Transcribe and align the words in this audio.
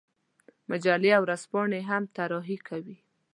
مجلې 0.69 1.09
او 1.17 1.21
ورځپاڼې 1.25 1.79
هم 1.89 2.03
طراحي 2.15 2.57
کوي. 2.67 2.97